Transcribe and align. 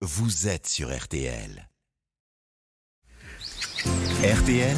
vous 0.00 0.46
êtes 0.46 0.68
sur 0.68 0.96
RTL. 0.96 1.68
RTL, 4.22 4.76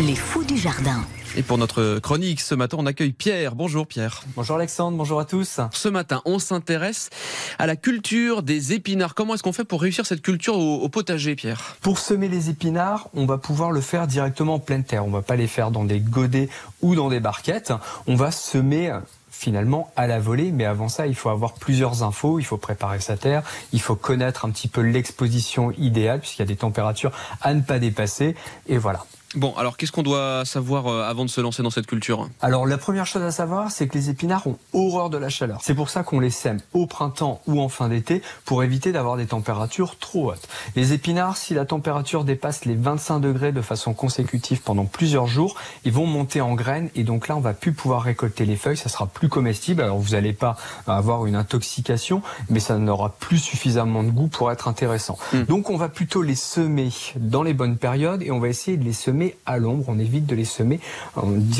Les 0.00 0.14
fous 0.14 0.44
du 0.44 0.56
jardin. 0.56 1.04
Et 1.36 1.42
pour 1.42 1.58
notre 1.58 1.98
chronique 1.98 2.40
ce 2.40 2.54
matin, 2.54 2.76
on 2.78 2.86
accueille 2.86 3.12
Pierre. 3.12 3.56
Bonjour 3.56 3.88
Pierre. 3.88 4.22
Bonjour 4.36 4.56
Alexandre, 4.56 4.96
bonjour 4.96 5.18
à 5.18 5.24
tous. 5.24 5.58
Ce 5.72 5.88
matin, 5.88 6.22
on 6.26 6.38
s'intéresse 6.38 7.10
à 7.58 7.66
la 7.66 7.74
culture 7.74 8.44
des 8.44 8.72
épinards. 8.72 9.16
Comment 9.16 9.34
est-ce 9.34 9.42
qu'on 9.42 9.52
fait 9.52 9.64
pour 9.64 9.82
réussir 9.82 10.06
cette 10.06 10.22
culture 10.22 10.56
au, 10.56 10.76
au 10.76 10.88
potager, 10.88 11.34
Pierre? 11.34 11.76
Pour 11.80 11.98
semer 11.98 12.28
les 12.28 12.50
épinards, 12.50 13.08
on 13.14 13.26
va 13.26 13.36
pouvoir 13.36 13.72
le 13.72 13.80
faire 13.80 14.06
directement 14.06 14.54
en 14.54 14.60
pleine 14.60 14.84
terre. 14.84 15.04
On 15.04 15.10
va 15.10 15.22
pas 15.22 15.36
les 15.36 15.48
faire 15.48 15.72
dans 15.72 15.84
des 15.84 15.98
godets 15.98 16.48
ou 16.82 16.94
dans 16.94 17.08
des 17.08 17.20
barquettes. 17.20 17.72
On 18.06 18.14
va 18.14 18.30
semer 18.30 18.92
finalement 19.38 19.92
à 19.94 20.08
la 20.08 20.18
volée, 20.18 20.50
mais 20.50 20.64
avant 20.64 20.88
ça, 20.88 21.06
il 21.06 21.14
faut 21.14 21.28
avoir 21.28 21.52
plusieurs 21.52 22.02
infos, 22.02 22.40
il 22.40 22.44
faut 22.44 22.56
préparer 22.56 22.98
sa 22.98 23.16
terre, 23.16 23.44
il 23.72 23.80
faut 23.80 23.94
connaître 23.94 24.44
un 24.44 24.50
petit 24.50 24.66
peu 24.66 24.80
l'exposition 24.80 25.70
idéale, 25.78 26.18
puisqu'il 26.18 26.42
y 26.42 26.42
a 26.42 26.46
des 26.46 26.56
températures 26.56 27.12
à 27.40 27.54
ne 27.54 27.60
pas 27.60 27.78
dépasser, 27.78 28.34
et 28.66 28.78
voilà. 28.78 29.04
Bon, 29.34 29.54
alors 29.58 29.76
qu'est-ce 29.76 29.92
qu'on 29.92 30.02
doit 30.02 30.44
savoir 30.46 30.86
euh, 30.86 31.02
avant 31.02 31.26
de 31.26 31.30
se 31.30 31.42
lancer 31.42 31.62
dans 31.62 31.68
cette 31.68 31.86
culture? 31.86 32.30
Alors 32.40 32.66
la 32.66 32.78
première 32.78 33.04
chose 33.04 33.22
à 33.22 33.30
savoir, 33.30 33.70
c'est 33.70 33.86
que 33.86 33.92
les 33.92 34.08
épinards 34.08 34.46
ont 34.46 34.56
horreur 34.72 35.10
de 35.10 35.18
la 35.18 35.28
chaleur. 35.28 35.60
C'est 35.62 35.74
pour 35.74 35.90
ça 35.90 36.02
qu'on 36.02 36.18
les 36.18 36.30
sème 36.30 36.60
au 36.72 36.86
printemps 36.86 37.42
ou 37.46 37.60
en 37.60 37.68
fin 37.68 37.90
d'été 37.90 38.22
pour 38.46 38.62
éviter 38.62 38.90
d'avoir 38.90 39.18
des 39.18 39.26
températures 39.26 39.98
trop 39.98 40.30
hautes. 40.30 40.48
Les 40.76 40.94
épinards, 40.94 41.36
si 41.36 41.52
la 41.52 41.66
température 41.66 42.24
dépasse 42.24 42.64
les 42.64 42.74
25 42.74 43.20
degrés 43.20 43.52
de 43.52 43.60
façon 43.60 43.92
consécutive 43.92 44.62
pendant 44.62 44.86
plusieurs 44.86 45.26
jours, 45.26 45.56
ils 45.84 45.92
vont 45.92 46.06
monter 46.06 46.40
en 46.40 46.54
graines 46.54 46.88
et 46.94 47.04
donc 47.04 47.28
là 47.28 47.36
on 47.36 47.40
va 47.40 47.52
plus 47.52 47.74
pouvoir 47.74 48.02
récolter 48.02 48.46
les 48.46 48.56
feuilles, 48.56 48.78
ça 48.78 48.88
sera 48.88 49.06
plus 49.06 49.28
comestible. 49.28 49.82
Alors 49.82 49.98
vous 49.98 50.12
n'allez 50.12 50.32
pas 50.32 50.56
avoir 50.86 51.26
une 51.26 51.36
intoxication, 51.36 52.22
mais 52.48 52.60
ça 52.60 52.78
n'aura 52.78 53.10
plus 53.10 53.38
suffisamment 53.38 54.02
de 54.04 54.10
goût 54.10 54.28
pour 54.28 54.50
être 54.50 54.68
intéressant. 54.68 55.18
Mm. 55.34 55.42
Donc 55.42 55.68
on 55.68 55.76
va 55.76 55.90
plutôt 55.90 56.22
les 56.22 56.34
semer 56.34 56.90
dans 57.16 57.42
les 57.42 57.52
bonnes 57.52 57.76
périodes 57.76 58.22
et 58.22 58.30
on 58.30 58.38
va 58.38 58.48
essayer 58.48 58.78
de 58.78 58.84
les 58.84 58.94
semer 58.94 59.17
à 59.46 59.58
l'ombre. 59.58 59.84
On 59.88 59.98
évite 59.98 60.26
de 60.26 60.34
les 60.34 60.44
semer 60.44 60.80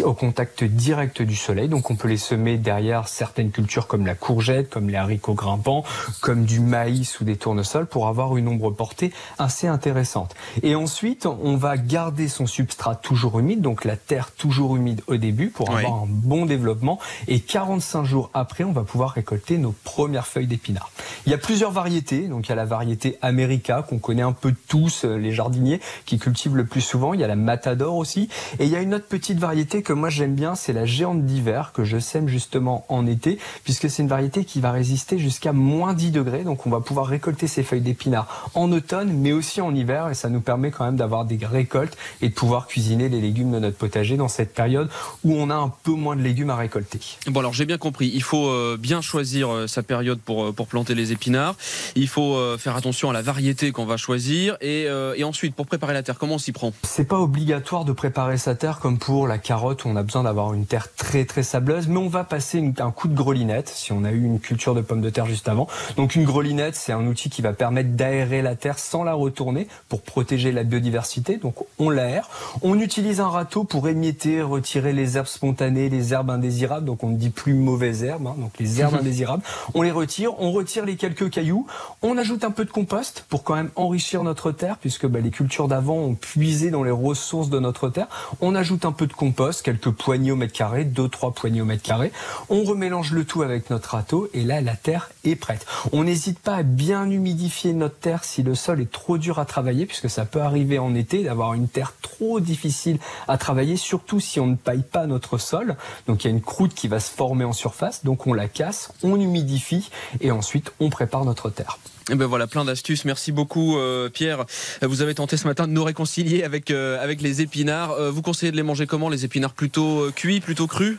au 0.04 0.12
contact 0.14 0.64
direct 0.64 1.22
du 1.22 1.36
soleil. 1.36 1.68
Donc 1.68 1.90
on 1.90 1.96
peut 1.96 2.08
les 2.08 2.16
semer 2.16 2.56
derrière 2.58 3.08
certaines 3.08 3.50
cultures 3.50 3.86
comme 3.86 4.06
la 4.06 4.14
courgette, 4.14 4.70
comme 4.70 4.88
les 4.88 4.96
haricots 4.96 5.34
grimpants, 5.34 5.84
comme 6.20 6.44
du 6.44 6.60
maïs 6.60 7.20
ou 7.20 7.24
des 7.24 7.36
tournesols 7.36 7.86
pour 7.86 8.08
avoir 8.08 8.36
une 8.36 8.48
ombre 8.48 8.70
portée 8.70 9.12
assez 9.38 9.66
intéressante. 9.66 10.34
Et 10.62 10.74
ensuite, 10.74 11.26
on 11.26 11.56
va 11.56 11.76
garder 11.76 12.28
son 12.28 12.46
substrat 12.46 12.94
toujours 12.96 13.38
humide, 13.38 13.60
donc 13.60 13.84
la 13.84 13.96
terre 13.96 14.30
toujours 14.32 14.76
humide 14.76 15.02
au 15.06 15.16
début 15.16 15.48
pour 15.48 15.68
Oui. 15.70 15.76
avoir 15.84 16.02
un 16.02 16.06
bon 16.08 16.46
développement. 16.46 16.98
Et 17.26 17.40
45 17.40 18.04
jours 18.04 18.30
après, 18.34 18.64
on 18.64 18.72
va 18.72 18.82
pouvoir 18.82 19.10
récolter 19.10 19.58
nos 19.58 19.72
premières 19.84 20.26
feuilles 20.26 20.46
d'épinards. 20.46 20.90
Il 21.26 21.32
y 21.32 21.34
a 21.34 21.38
plusieurs 21.38 21.70
variétés. 21.72 22.28
Donc 22.28 22.46
il 22.46 22.50
y 22.50 22.52
a 22.52 22.56
la 22.56 22.64
variété 22.64 23.16
America 23.22 23.84
qu'on 23.88 23.98
connaît 23.98 24.22
un 24.22 24.32
peu 24.32 24.54
tous 24.68 25.04
euh, 25.04 25.16
les 25.18 25.32
jardiniers 25.32 25.80
qui 26.06 26.18
cultivent 26.18 26.56
le 26.56 26.64
plus 26.64 26.80
souvent. 26.80 27.14
Il 27.14 27.20
y 27.20 27.24
a 27.24 27.26
la 27.26 27.36
Matador 27.48 27.96
aussi. 27.96 28.28
Et 28.58 28.66
il 28.66 28.70
y 28.70 28.76
a 28.76 28.82
une 28.82 28.92
autre 28.92 29.06
petite 29.06 29.38
variété 29.38 29.82
que 29.82 29.94
moi 29.94 30.10
j'aime 30.10 30.34
bien, 30.34 30.54
c'est 30.54 30.74
la 30.74 30.84
géante 30.84 31.24
d'hiver 31.24 31.72
que 31.72 31.82
je 31.82 31.98
sème 31.98 32.28
justement 32.28 32.84
en 32.90 33.06
été 33.06 33.38
puisque 33.64 33.88
c'est 33.88 34.02
une 34.02 34.08
variété 34.08 34.44
qui 34.44 34.60
va 34.60 34.70
résister 34.70 35.18
jusqu'à 35.18 35.54
moins 35.54 35.94
10 35.94 36.10
degrés. 36.10 36.44
Donc 36.44 36.66
on 36.66 36.70
va 36.70 36.80
pouvoir 36.80 37.06
récolter 37.06 37.46
ces 37.46 37.62
feuilles 37.62 37.80
d'épinards 37.80 38.50
en 38.54 38.70
automne 38.70 39.12
mais 39.14 39.32
aussi 39.32 39.62
en 39.62 39.74
hiver 39.74 40.10
et 40.10 40.14
ça 40.14 40.28
nous 40.28 40.42
permet 40.42 40.70
quand 40.70 40.84
même 40.84 40.96
d'avoir 40.96 41.24
des 41.24 41.38
récoltes 41.42 41.96
et 42.20 42.28
de 42.28 42.34
pouvoir 42.34 42.66
cuisiner 42.66 43.08
les 43.08 43.20
légumes 43.22 43.50
de 43.50 43.58
notre 43.58 43.78
potager 43.78 44.18
dans 44.18 44.28
cette 44.28 44.52
période 44.52 44.90
où 45.24 45.32
on 45.32 45.48
a 45.48 45.54
un 45.54 45.72
peu 45.82 45.92
moins 45.92 46.16
de 46.16 46.22
légumes 46.22 46.50
à 46.50 46.56
récolter. 46.56 47.00
Bon, 47.28 47.40
alors 47.40 47.54
j'ai 47.54 47.64
bien 47.64 47.78
compris. 47.78 48.10
Il 48.12 48.22
faut 48.22 48.48
euh, 48.48 48.76
bien 48.78 49.00
choisir 49.00 49.50
euh, 49.50 49.66
sa 49.66 49.82
période 49.82 50.18
pour, 50.18 50.44
euh, 50.44 50.52
pour 50.52 50.66
planter 50.66 50.94
les 50.94 51.12
épinards. 51.12 51.56
Il 51.96 52.08
faut 52.08 52.36
faire 52.58 52.76
attention 52.76 53.08
à 53.08 53.12
la 53.12 53.22
variété 53.22 53.72
qu'on 53.72 53.86
va 53.86 53.96
choisir. 53.96 54.56
Et, 54.60 54.86
et 55.16 55.24
ensuite, 55.24 55.54
pour 55.54 55.66
préparer 55.66 55.94
la 55.94 56.02
terre, 56.02 56.18
comment 56.18 56.34
on 56.34 56.38
s'y 56.38 56.52
prend? 56.52 56.72
C'est 56.82 57.06
pas 57.06 57.18
obligatoire 57.42 57.84
de 57.84 57.92
préparer 57.92 58.36
sa 58.36 58.56
terre 58.56 58.80
comme 58.80 58.98
pour 58.98 59.28
la 59.28 59.38
carotte 59.38 59.84
où 59.84 59.88
on 59.88 59.94
a 59.94 60.02
besoin 60.02 60.24
d'avoir 60.24 60.54
une 60.54 60.66
terre 60.66 60.88
très 60.96 61.24
très 61.24 61.44
sableuse, 61.44 61.86
mais 61.86 61.98
on 61.98 62.08
va 62.08 62.24
passer 62.24 62.58
une- 62.58 62.74
un 62.80 62.90
coup 62.90 63.06
de 63.06 63.14
grelinette 63.14 63.68
si 63.68 63.92
on 63.92 64.02
a 64.02 64.10
eu 64.10 64.24
une 64.24 64.40
culture 64.40 64.74
de 64.74 64.80
pommes 64.80 65.00
de 65.00 65.08
terre 65.08 65.26
juste 65.26 65.48
avant. 65.48 65.68
Donc 65.96 66.16
une 66.16 66.24
grelinette, 66.24 66.74
c'est 66.74 66.90
un 66.90 67.06
outil 67.06 67.30
qui 67.30 67.40
va 67.40 67.52
permettre 67.52 67.90
d'aérer 67.90 68.42
la 68.42 68.56
terre 68.56 68.80
sans 68.80 69.04
la 69.04 69.14
retourner 69.14 69.68
pour 69.88 70.02
protéger 70.02 70.50
la 70.50 70.64
biodiversité. 70.64 71.36
Donc 71.36 71.54
on 71.78 71.90
l'aère. 71.90 72.28
On 72.62 72.80
utilise 72.80 73.20
un 73.20 73.28
râteau 73.28 73.62
pour 73.62 73.86
émietter, 73.88 74.42
retirer 74.42 74.92
les 74.92 75.16
herbes 75.16 75.28
spontanées, 75.28 75.88
les 75.88 76.12
herbes 76.12 76.30
indésirables. 76.30 76.86
Donc 76.86 77.04
on 77.04 77.08
ne 77.10 77.16
dit 77.16 77.30
plus 77.30 77.54
mauvaises 77.54 78.02
herbes, 78.02 78.26
hein, 78.26 78.34
donc 78.36 78.50
les 78.58 78.80
herbes 78.80 78.96
indésirables. 79.00 79.44
On 79.74 79.82
les 79.82 79.92
retire, 79.92 80.32
on 80.40 80.50
retire 80.50 80.84
les 80.84 80.96
quelques 80.96 81.30
cailloux, 81.30 81.68
on 82.02 82.18
ajoute 82.18 82.42
un 82.42 82.50
peu 82.50 82.64
de 82.64 82.70
compost 82.72 83.24
pour 83.28 83.44
quand 83.44 83.54
même 83.54 83.70
enrichir 83.76 84.24
notre 84.24 84.50
terre, 84.50 84.76
puisque 84.80 85.06
bah, 85.06 85.20
les 85.20 85.30
cultures 85.30 85.68
d'avant 85.68 85.98
ont 85.98 86.14
puisé 86.16 86.72
dans 86.72 86.82
les 86.82 86.90
ressources 86.90 87.27
de 87.28 87.58
notre 87.58 87.90
terre. 87.90 88.08
On 88.40 88.54
ajoute 88.54 88.84
un 88.84 88.92
peu 88.92 89.06
de 89.06 89.12
compost, 89.12 89.62
quelques 89.62 89.90
poignées 89.90 90.32
au 90.32 90.36
mètre 90.36 90.52
carré, 90.52 90.84
deux, 90.84 91.08
trois 91.08 91.32
poignées 91.32 91.60
au 91.60 91.64
mètre 91.64 91.82
carré. 91.82 92.10
On 92.48 92.64
remélange 92.64 93.12
le 93.12 93.24
tout 93.24 93.42
avec 93.42 93.70
notre 93.70 93.90
râteau 93.90 94.28
et 94.32 94.42
là, 94.42 94.60
la 94.60 94.76
terre 94.76 95.10
est 95.24 95.36
prête. 95.36 95.66
On 95.92 96.04
n'hésite 96.04 96.38
pas 96.38 96.56
à 96.56 96.62
bien 96.62 97.08
humidifier 97.10 97.72
notre 97.72 97.98
terre 97.98 98.24
si 98.24 98.42
le 98.42 98.54
sol 98.54 98.80
est 98.80 98.90
trop 98.90 99.18
dur 99.18 99.38
à 99.38 99.44
travailler, 99.44 99.84
puisque 99.86 100.08
ça 100.08 100.24
peut 100.24 100.40
arriver 100.40 100.78
en 100.78 100.94
été 100.94 101.22
d'avoir 101.22 101.54
une 101.54 101.68
terre 101.68 101.94
trop 102.00 102.40
difficile 102.40 102.98
à 103.28 103.36
travailler, 103.36 103.76
surtout 103.76 104.20
si 104.20 104.40
on 104.40 104.46
ne 104.46 104.56
paille 104.56 104.84
pas 104.90 105.06
notre 105.06 105.38
sol. 105.38 105.76
Donc 106.06 106.24
il 106.24 106.28
y 106.28 106.30
a 106.30 106.34
une 106.34 106.42
croûte 106.42 106.74
qui 106.74 106.88
va 106.88 107.00
se 107.00 107.10
former 107.10 107.44
en 107.44 107.52
surface, 107.52 108.04
donc 108.04 108.26
on 108.26 108.32
la 108.32 108.48
casse, 108.48 108.92
on 109.02 109.20
humidifie 109.20 109.90
et 110.20 110.30
ensuite 110.30 110.72
on 110.80 110.88
prépare 110.88 111.24
notre 111.24 111.50
terre. 111.50 111.78
Eh 112.10 112.14
ben 112.14 112.24
voilà, 112.24 112.46
plein 112.46 112.64
d'astuces. 112.64 113.04
Merci 113.04 113.32
beaucoup, 113.32 113.76
euh, 113.76 114.08
Pierre. 114.08 114.46
Vous 114.80 115.02
avez 115.02 115.14
tenté 115.14 115.36
ce 115.36 115.46
matin 115.46 115.66
de 115.66 115.72
nous 115.72 115.84
réconcilier 115.84 116.42
avec, 116.42 116.70
euh, 116.70 117.02
avec 117.02 117.17
les 117.22 117.42
épinards. 117.42 117.92
Euh, 117.92 118.10
vous 118.10 118.22
conseillez 118.22 118.52
de 118.52 118.56
les 118.56 118.62
manger 118.62 118.86
comment 118.86 119.08
Les 119.08 119.24
épinards? 119.24 119.52
Plutôt 119.52 120.00
euh, 120.00 120.12
cuits, 120.12 120.40
plutôt 120.40 120.66
crus? 120.66 120.98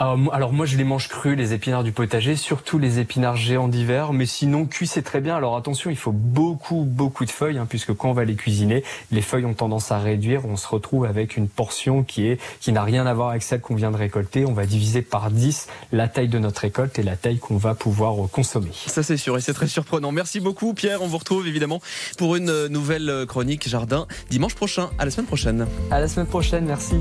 Alors, 0.00 0.16
moi- 0.16 0.32
alors 0.32 0.52
moi 0.52 0.64
je 0.64 0.76
les 0.76 0.84
mange 0.84 1.08
crus, 1.08 1.36
les 1.36 1.54
épinards 1.54 1.82
du 1.82 1.90
potager, 1.90 2.36
surtout 2.36 2.78
les 2.78 3.00
épinards 3.00 3.34
géants 3.36 3.66
d'hiver, 3.66 4.12
mais 4.12 4.26
sinon 4.26 4.64
cuits 4.64 4.86
c'est 4.86 5.02
très 5.02 5.20
bien. 5.20 5.34
Alors 5.34 5.56
attention, 5.56 5.90
il 5.90 5.96
faut 5.96 6.12
beaucoup 6.12 6.84
beaucoup 6.84 7.24
de 7.24 7.30
feuilles, 7.30 7.58
hein, 7.58 7.66
puisque 7.68 7.92
quand 7.94 8.10
on 8.10 8.12
va 8.12 8.24
les 8.24 8.36
cuisiner, 8.36 8.84
les 9.10 9.22
feuilles 9.22 9.44
ont 9.44 9.54
tendance 9.54 9.90
à 9.90 9.98
réduire. 9.98 10.42
On 10.46 10.56
se 10.56 10.68
retrouve 10.68 11.04
avec 11.04 11.36
une 11.36 11.48
portion 11.48 12.04
qui 12.04 12.28
est 12.28 12.38
qui 12.60 12.70
n'a 12.70 12.84
rien 12.84 13.06
à 13.06 13.14
voir 13.14 13.30
avec 13.30 13.42
celle 13.42 13.60
qu'on 13.60 13.74
vient 13.74 13.90
de 13.90 13.96
récolter. 13.96 14.44
On 14.46 14.52
va 14.52 14.66
diviser 14.66 15.02
par 15.02 15.32
10 15.32 15.66
la 15.90 16.06
taille 16.06 16.28
de 16.28 16.38
notre 16.38 16.60
récolte 16.60 16.96
et 17.00 17.02
la 17.02 17.16
taille 17.16 17.38
qu'on 17.38 17.56
va 17.56 17.74
pouvoir 17.74 18.22
euh, 18.24 18.28
consommer. 18.28 18.70
Ça 18.86 19.02
c'est 19.02 19.16
sûr 19.16 19.36
et 19.36 19.40
c'est 19.40 19.52
très 19.54 19.66
surprenant. 19.66 20.12
Merci 20.12 20.38
beaucoup, 20.38 20.74
Pierre. 20.74 21.02
On 21.02 21.08
vous 21.08 21.18
retrouve 21.18 21.48
évidemment 21.48 21.80
pour 22.18 22.36
une 22.36 22.50
euh, 22.50 22.68
nouvelle 22.68 23.10
euh, 23.10 23.26
chronique 23.26 23.68
jardin 23.68 24.06
dimanche 24.30 24.54
prochain. 24.54 24.90
À 25.00 25.04
la 25.04 25.10
semaine 25.10 25.26
prochaine. 25.26 25.66
À 25.90 25.98
la 25.98 26.06
semaine 26.06 26.26
prochaine, 26.28 26.66
merci. 26.66 26.94